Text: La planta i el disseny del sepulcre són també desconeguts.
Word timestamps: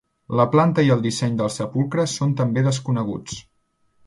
La 0.37 0.45
planta 0.53 0.85
i 0.87 0.89
el 0.95 1.03
disseny 1.03 1.35
del 1.41 1.51
sepulcre 1.57 2.07
són 2.15 2.35
també 2.41 2.65
desconeguts. 2.71 3.39